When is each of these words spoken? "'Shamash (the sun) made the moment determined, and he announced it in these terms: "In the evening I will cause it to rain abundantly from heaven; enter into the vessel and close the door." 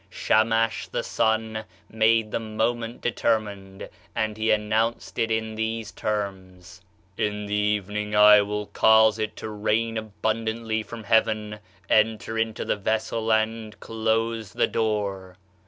"'Shamash 0.09 0.87
(the 0.87 1.03
sun) 1.03 1.63
made 1.87 2.31
the 2.31 2.39
moment 2.39 3.01
determined, 3.01 3.87
and 4.15 4.35
he 4.35 4.49
announced 4.49 5.19
it 5.19 5.29
in 5.29 5.53
these 5.53 5.91
terms: 5.91 6.81
"In 7.19 7.45
the 7.45 7.53
evening 7.53 8.15
I 8.15 8.41
will 8.41 8.65
cause 8.65 9.19
it 9.19 9.35
to 9.35 9.49
rain 9.49 9.97
abundantly 9.99 10.81
from 10.81 11.03
heaven; 11.03 11.59
enter 11.87 12.35
into 12.35 12.65
the 12.65 12.77
vessel 12.77 13.31
and 13.31 13.79
close 13.79 14.53
the 14.53 14.65
door." 14.65 15.37